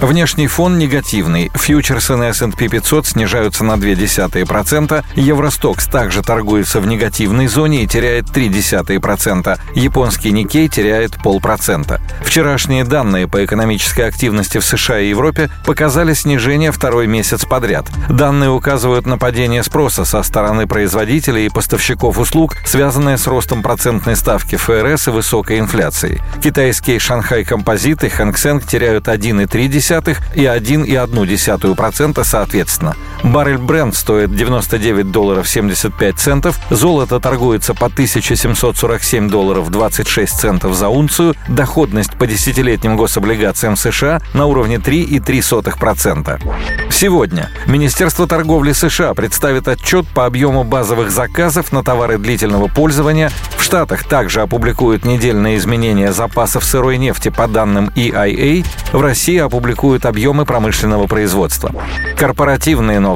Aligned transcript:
Внешний 0.00 0.46
фон 0.46 0.76
негативный. 0.76 1.50
Фьючерсы 1.54 2.16
на 2.16 2.28
S&P 2.28 2.68
500 2.68 3.06
снижаются 3.06 3.64
на 3.64 3.72
0,2%. 3.72 5.04
Евростокс 5.14 5.86
также 5.86 6.22
торгуется 6.22 6.80
в 6.80 6.86
негативной 6.86 7.46
зоне 7.46 7.82
и 7.82 7.86
теряет 7.86 8.26
0,3%. 8.26 9.58
Японский 9.74 10.32
Никей 10.32 10.68
теряет 10.68 11.16
полпроцента. 11.22 12.02
Вчерашние 12.22 12.84
данные 12.84 13.26
по 13.26 13.42
экономической 13.42 14.02
активности 14.02 14.58
в 14.58 14.64
США 14.66 15.00
и 15.00 15.08
Европе 15.08 15.48
показали 15.64 16.12
снижение 16.12 16.72
второй 16.72 17.06
месяц 17.06 17.46
подряд. 17.46 17.86
Данные 18.10 18.50
указывают 18.50 19.06
на 19.06 19.16
падение 19.16 19.62
спроса 19.62 20.04
со 20.04 20.22
стороны 20.22 20.66
производителей 20.66 21.46
и 21.46 21.50
поставщиков 21.50 22.18
услуг, 22.18 22.56
связанное 22.66 23.16
с 23.16 23.26
ростом 23.26 23.62
процентной 23.62 24.16
ставки 24.16 24.56
ФРС 24.56 25.08
и 25.08 25.10
высокой 25.10 25.58
инфляцией. 25.58 26.20
Китайские 26.42 26.98
Шанхай 26.98 27.44
Композит 27.44 28.04
и 28.04 28.10
Хэнк 28.10 28.36
Сэнк 28.36 28.66
теряют 28.66 29.08
1,3% 29.08 29.85
и 30.34 30.44
1,1% 30.44 32.24
соответственно. 32.24 32.96
Баррель 33.26 33.58
Бренд 33.58 33.96
стоит 33.96 34.34
99 34.34 35.10
долларов 35.10 35.48
75 35.48 36.16
центов, 36.16 36.60
золото 36.70 37.18
торгуется 37.18 37.74
по 37.74 37.86
1747 37.86 39.28
долларов 39.28 39.68
26 39.68 40.32
центов 40.32 40.74
за 40.74 40.88
унцию, 40.88 41.34
доходность 41.48 42.12
по 42.12 42.28
десятилетним 42.28 42.96
гособлигациям 42.96 43.76
США 43.76 44.20
на 44.32 44.46
уровне 44.46 44.76
3,3%. 44.76 46.40
Сегодня 46.88 47.50
Министерство 47.66 48.28
торговли 48.28 48.72
США 48.72 49.12
представит 49.12 49.66
отчет 49.66 50.06
по 50.06 50.24
объему 50.24 50.62
базовых 50.62 51.10
заказов 51.10 51.72
на 51.72 51.82
товары 51.82 52.18
длительного 52.18 52.68
пользования. 52.68 53.32
В 53.58 53.62
Штатах 53.64 54.04
также 54.04 54.40
опубликуют 54.40 55.04
недельные 55.04 55.56
изменения 55.56 56.12
запасов 56.12 56.64
сырой 56.64 56.96
нефти 56.96 57.30
по 57.30 57.48
данным 57.48 57.90
EIA. 57.96 58.64
В 58.92 59.00
России 59.00 59.38
опубликуют 59.38 60.06
объемы 60.06 60.46
промышленного 60.46 61.08
производства. 61.08 61.72
Корпоративные 62.16 63.00
новости. 63.00 63.15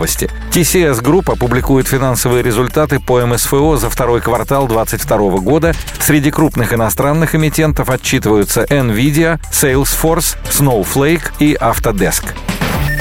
TCS 0.50 1.02
Group 1.02 1.32
опубликует 1.32 1.88
финансовые 1.88 2.42
результаты 2.42 3.00
по 3.00 3.24
МСФО 3.24 3.76
за 3.76 3.90
второй 3.90 4.20
квартал 4.20 4.66
2022 4.66 5.38
года. 5.38 5.74
Среди 6.00 6.30
крупных 6.30 6.72
иностранных 6.72 7.34
эмитентов 7.34 7.90
отчитываются 7.90 8.64
NVIDIA, 8.64 9.40
Salesforce, 9.52 10.36
Snowflake 10.50 11.32
и 11.38 11.54
Autodesk. 11.54 12.24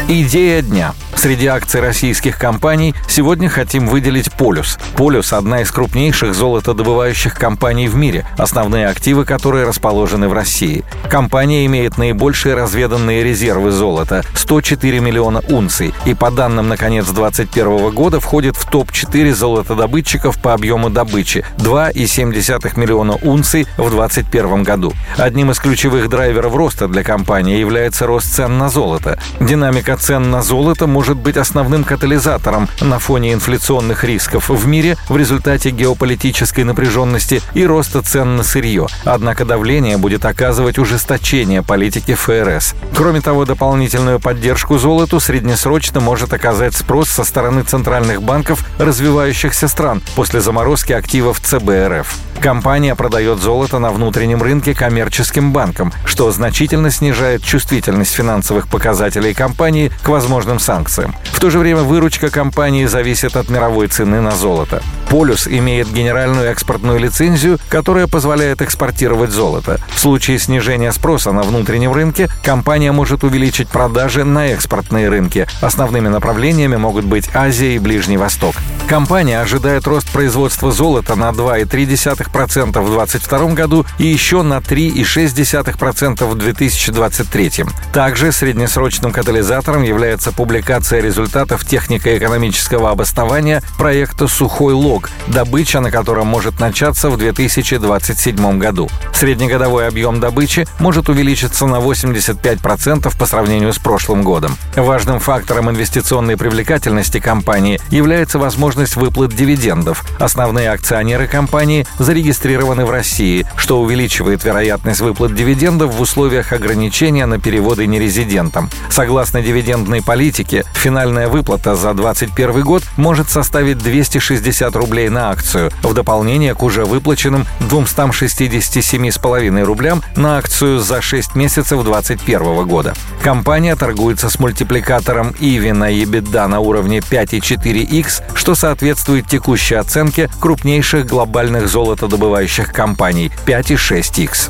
Идея 0.08 0.62
дня– 0.62 0.94
Среди 1.20 1.48
акций 1.48 1.82
российских 1.82 2.38
компаний 2.38 2.96
сегодня 3.10 3.50
хотим 3.50 3.88
выделить 3.88 4.32
«Полюс». 4.32 4.80
«Полюс»— 4.96 5.34
одна 5.34 5.60
из 5.60 5.70
крупнейших 5.70 6.34
золотодобывающих 6.34 7.34
компаний 7.36 7.90
в 7.90 7.96
мире, 7.96 8.26
основные 8.38 8.88
активы 8.88 9.26
которой 9.26 9.66
расположены 9.66 10.30
в 10.30 10.34
России. 10.34 10.86
Компания 11.10 11.66
имеет 11.66 11.98
наибольшие 11.98 12.56
разведанные 12.56 13.22
резервы 13.22 13.72
золота— 13.72 14.24
104 14.34 15.02
миллиона 15.02 15.42
унций, 15.50 15.94
и 16.06 16.14
по 16.14 16.32
данным 16.32 16.70
на 16.70 16.78
конец 16.78 17.08
2021 17.08 17.90
года 17.90 18.22
входит 18.22 18.56
в 18.56 18.70
топ-4 18.70 19.34
золотодобытчиков 19.34 20.42
по 20.42 20.54
объему 20.54 20.90
добычи— 20.90 21.44
2,7 21.58 22.78
миллиона 22.78 23.16
унций 23.22 23.68
в 23.76 23.90
2021 23.90 24.64
году. 24.64 24.94
Одним 25.18 25.52
из 25.52 25.60
ключевых 25.60 26.08
драйверов 26.08 26.56
роста 26.56 26.88
для 26.88 27.04
компании 27.04 27.58
является 27.58 28.08
рост 28.08 28.34
цен 28.34 28.58
на 28.58 28.70
золото. 28.70 29.20
Динамика 29.42 29.98
цен 29.98 30.32
на 30.32 30.42
золото 30.42 30.88
может 30.88 31.09
может 31.10 31.24
быть 31.24 31.38
основным 31.38 31.84
катализатором 31.84 32.70
на 32.82 33.00
фоне 33.00 33.34
инфляционных 33.34 34.04
рисков 34.04 34.50
в 34.50 34.68
мире 34.68 34.96
в 35.08 35.18
результате 35.18 35.72
геополитической 35.72 36.64
напряженности 36.64 37.42
и 37.56 37.66
роста 37.66 38.04
цен 38.04 38.36
на 38.36 38.44
сырье. 38.44 38.86
Однако 39.06 39.44
давление 39.44 39.98
будет 39.98 40.24
оказывать 40.24 40.78
ужесточение 40.78 41.64
политики 41.64 42.14
ФРС. 42.14 42.76
Кроме 42.96 43.22
того, 43.22 43.46
дополнительную 43.46 44.20
поддержку 44.20 44.78
золоту 44.78 45.20
среднесрочно 45.20 46.00
может 46.00 46.32
оказать 46.32 46.76
спрос 46.76 47.10
со 47.10 47.24
стороны 47.24 47.64
центральных 47.64 48.22
банков 48.22 48.64
развивающихся 48.78 49.68
стран 49.68 50.04
после 50.16 50.42
заморозки 50.42 50.94
активов 50.94 51.40
ЦБРФ. 51.40 52.29
Компания 52.42 52.96
продает 52.96 53.40
золото 53.40 53.80
на 53.80 53.92
внутреннем 53.92 54.42
рынке 54.42 54.74
коммерческим 54.74 55.52
банкам, 55.52 55.92
что 56.06 56.32
значительно 56.32 56.90
снижает 56.90 57.44
чувствительность 57.44 58.14
финансовых 58.14 58.70
показателей 58.70 59.34
компании 59.34 59.92
к 60.04 60.08
возможным 60.08 60.58
санкциям. 60.58 61.14
В 61.26 61.40
то 61.42 61.50
же 61.50 61.60
время 61.60 61.82
выручка 61.82 62.30
компании 62.30 62.86
зависит 62.86 63.36
от 63.36 63.50
мировой 63.50 63.88
цены 63.88 64.22
на 64.22 64.32
золото. 64.32 64.82
Полюс 65.10 65.48
имеет 65.48 65.92
генеральную 65.92 66.50
экспортную 66.52 67.00
лицензию, 67.00 67.60
которая 67.68 68.08
позволяет 68.08 68.62
экспортировать 68.62 69.32
золото. 69.32 69.80
В 69.90 70.00
случае 70.00 70.38
снижения 70.38 70.92
спроса 70.92 71.32
на 71.32 71.42
внутреннем 71.42 71.94
рынке 71.94 72.30
компания 72.44 72.92
может 72.92 73.24
увеличить 73.24 73.70
продажи 73.70 74.24
на 74.24 74.48
экспортные 74.48 75.10
рынки. 75.10 75.48
Основными 75.62 76.08
направлениями 76.08 76.76
могут 76.76 77.06
быть 77.06 77.30
Азия 77.34 77.76
и 77.76 77.80
Ближний 77.80 78.18
Восток. 78.18 78.56
Компания 78.90 79.40
ожидает 79.40 79.86
рост 79.86 80.10
производства 80.10 80.72
золота 80.72 81.16
на 81.16 81.30
2,3% 81.30 82.82
в 82.82 82.92
2022 82.92 83.54
году 83.54 83.86
и 84.00 84.08
еще 84.08 84.42
на 84.42 84.58
3,6% 84.58 86.26
в 86.26 86.36
2023. 86.36 87.52
Также 87.94 88.32
среднесрочным 88.32 89.12
катализатором 89.12 89.84
является 89.84 90.32
публикация 90.32 91.02
результатов 91.02 91.66
технико-экономического 91.66 92.90
обоснования 92.90 93.62
проекта 93.78 94.28
«Сухой 94.28 94.74
лог», 94.74 94.99
поток, 95.00 95.10
добыча 95.28 95.80
на 95.80 95.92
котором 95.92 96.28
может 96.28 96.60
начаться 96.60 97.10
в 97.10 97.18
2027 97.18 98.60
году. 98.60 98.90
Среднегодовой 99.14 99.88
объем 99.88 100.20
добычи 100.20 100.68
может 100.80 101.10
увеличиться 101.10 101.66
на 101.66 101.78
85% 101.78 103.18
по 103.18 103.26
сравнению 103.26 103.74
с 103.74 103.80
прошлым 103.80 104.24
годом. 104.24 104.58
Важным 104.76 105.20
фактором 105.20 105.70
инвестиционной 105.70 106.38
привлекательности 106.38 107.20
компании 107.20 107.80
является 107.90 108.40
возможность 108.40 108.96
выплат 108.96 109.36
дивидендов. 109.36 110.04
Основные 110.20 110.72
акционеры 110.72 111.28
компании 111.28 111.86
зарегистрированы 111.98 112.86
в 112.86 112.92
России, 112.92 113.46
что 113.56 113.82
увеличивает 113.82 114.44
вероятность 114.44 115.02
выплат 115.02 115.36
дивидендов 115.36 115.94
в 115.94 116.02
условиях 116.02 116.54
ограничения 116.54 117.26
на 117.26 117.40
переводы 117.40 117.88
нерезидентам. 117.88 118.70
Согласно 118.90 119.42
дивидендной 119.42 120.02
политике, 120.02 120.64
финальная 120.74 121.28
выплата 121.28 121.76
за 121.76 121.94
2021 121.94 122.64
год 122.64 122.84
может 122.98 123.30
составить 123.30 123.78
260 123.78 124.76
рублей 124.76 124.89
рублей 124.90 125.10
на 125.10 125.30
акцию, 125.30 125.70
в 125.84 125.94
дополнение 125.94 126.56
к 126.56 126.64
уже 126.64 126.84
выплаченным 126.84 127.46
267,5 127.60 129.64
рублям 129.64 130.02
на 130.16 130.40
акцию 130.40 130.80
за 130.80 131.00
6 131.00 131.36
месяцев 131.36 131.84
2021 131.84 132.68
года. 132.68 132.96
Компания 133.22 133.76
торгуется 133.76 134.32
с 134.32 134.40
мультипликатором 134.40 135.36
EV 135.40 135.74
на 135.74 135.94
EBITDA 135.94 136.48
на 136.48 136.60
уровне 136.60 136.98
5,4x, 137.00 138.24
что 138.34 138.56
соответствует 138.56 139.28
текущей 139.28 139.76
оценке 139.76 140.28
крупнейших 140.40 141.06
глобальных 141.06 141.70
золотодобывающих 141.70 142.74
компаний 142.74 143.32
5,6x. 143.46 144.50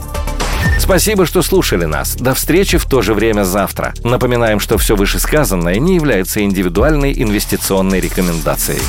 Спасибо, 0.80 1.26
что 1.26 1.42
слушали 1.42 1.84
нас. 1.84 2.16
До 2.16 2.34
встречи 2.34 2.78
в 2.78 2.86
то 2.86 3.02
же 3.02 3.14
время 3.14 3.44
завтра. 3.44 3.94
Напоминаем, 4.06 4.62
что 4.62 4.78
все 4.78 4.96
вышесказанное 4.96 5.80
не 5.80 5.96
является 5.96 6.42
индивидуальной 6.42 7.12
инвестиционной 7.22 8.00
рекомендацией. 8.00 8.80